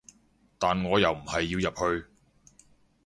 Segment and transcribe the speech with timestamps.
[0.57, 2.07] 但我又唔係要入去